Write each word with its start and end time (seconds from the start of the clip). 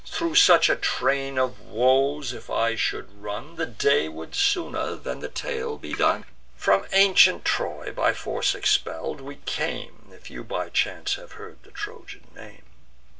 Thro' 0.03 0.33
such 0.33 0.67
a 0.67 0.75
train 0.75 1.37
of 1.37 1.59
woes 1.61 2.33
if 2.33 2.49
I 2.49 2.73
should 2.73 3.21
run, 3.21 3.55
The 3.55 3.67
day 3.67 4.07
would 4.09 4.33
sooner 4.33 4.95
than 4.95 5.19
the 5.19 5.29
tale 5.29 5.77
be 5.77 5.93
done! 5.93 6.25
From 6.55 6.87
ancient 6.91 7.45
Troy, 7.45 7.91
by 7.91 8.11
force 8.15 8.55
expell'd, 8.55 9.21
we 9.21 9.35
came, 9.45 10.09
If 10.11 10.31
you 10.31 10.43
by 10.43 10.69
chance 10.69 11.17
have 11.17 11.33
heard 11.33 11.59
the 11.61 11.69
Trojan 11.71 12.25
name. 12.33 12.63